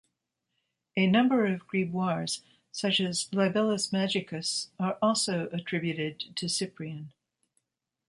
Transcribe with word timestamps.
A 0.97 1.05
number 1.05 1.45
of 1.45 1.67
grimoires, 1.67 2.41
such 2.71 2.99
as 2.99 3.29
"Libellus 3.31 3.93
Magicus" 3.93 4.69
are 4.79 4.97
also 4.99 5.47
attributed 5.51 6.35
to 6.37 6.49
Cyprian. 6.49 7.13